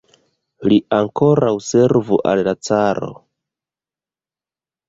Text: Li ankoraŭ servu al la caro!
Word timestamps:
Li 0.71 0.77
ankoraŭ 0.99 1.51
servu 1.67 2.19
al 2.31 2.43
la 2.49 2.57
caro! 2.69 3.11